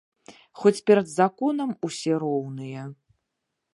[0.61, 2.89] Хоць перад законам усе роўныя.